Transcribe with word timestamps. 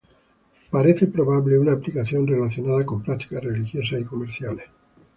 Parece 0.71 1.05
probable 1.05 1.59
una 1.59 1.73
aplicación 1.73 2.25
relacionada 2.25 2.83
con 2.83 3.03
prácticas 3.03 3.43
religiosas 3.43 3.99
y 4.01 4.05
comerciales. 4.05 4.65